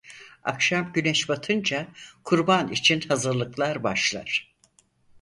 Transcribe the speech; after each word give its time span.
Akşam 0.43 0.93
güneş 0.93 1.29
batınca 1.29 1.87
kurban 2.23 2.71
için 2.71 3.01
hazırlıklar 3.07 3.83
başlar. 3.83 4.55